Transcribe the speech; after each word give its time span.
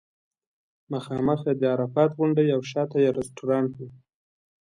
مخامخ 0.91 1.39
یې 1.47 1.53
د 1.57 1.63
عرفات 1.73 2.09
غونډۍ 2.17 2.47
او 2.55 2.61
شاته 2.71 2.97
یې 3.03 3.09
رستورانټ 3.19 3.71
و. 3.79 3.81